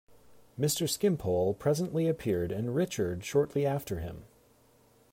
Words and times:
Mr. 0.59 0.89
Skimpole 0.89 1.53
presently 1.53 2.07
appeared, 2.07 2.51
and 2.51 2.73
Richard 2.73 3.23
shortly 3.23 3.67
after 3.67 3.99
him. 3.99 4.25